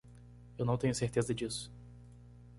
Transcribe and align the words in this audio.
Eu 0.57 0.65
não 0.65 0.79
tenho 0.79 0.95
certeza 0.95 1.31
disso. 1.31 1.71